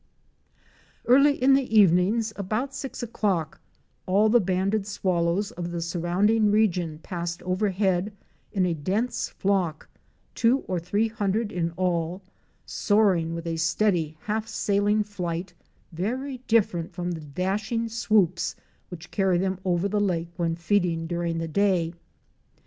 Early 1.05 1.35
in 1.39 1.53
the 1.53 1.77
evenings, 1.79 2.33
about 2.35 2.73
six 2.73 3.03
o'clock, 3.03 3.61
all 4.07 4.29
the 4.29 4.39
Banded 4.39 4.85
Swal 4.85 5.25
lows 5.25 5.51
'* 5.51 5.51
of 5.51 5.69
the 5.69 5.79
surrounding 5.79 6.49
region 6.49 6.97
passed 7.03 7.43
overhead 7.43 8.11
in 8.51 8.65
a 8.65 8.73
dense 8.73 9.29
flock, 9.29 9.87
two 10.33 10.61
or 10.61 10.79
three 10.79 11.07
hundred 11.07 11.51
in 11.51 11.69
all, 11.77 12.23
soaring 12.65 13.35
with 13.35 13.45
a 13.45 13.57
steady, 13.57 14.17
half 14.21 14.47
sailing 14.47 15.03
flight 15.03 15.53
very 15.91 16.39
different 16.47 16.91
from 16.91 17.11
the 17.11 17.21
dashing 17.21 17.87
swoops 17.87 18.55
which 18.89 19.11
carry 19.11 19.37
them 19.37 19.59
over 19.63 19.87
the 19.87 20.01
lake 20.01 20.29
when 20.35 20.55
feeding 20.55 21.05
during 21.05 21.37
the 21.37 21.47
day. 21.47 21.93